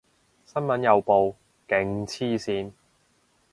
[0.45, 1.35] 新聞有報，
[1.67, 2.71] 勁黐線